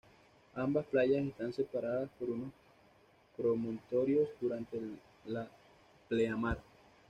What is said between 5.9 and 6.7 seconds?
pleamar.